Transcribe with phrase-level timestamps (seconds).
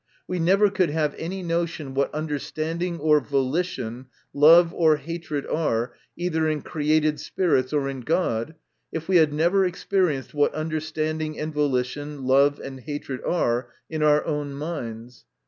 [0.27, 5.93] We ne ver could hfLve any notion what understanding or volition, love or hatred are,
[6.17, 8.55] either in created spirits or in God,
[8.91, 14.25] if we had never experienced what understanding and volition, love and hatred, are in our
[14.25, 15.25] own minds.